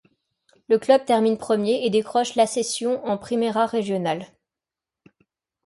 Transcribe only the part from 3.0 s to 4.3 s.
en Primera Regional.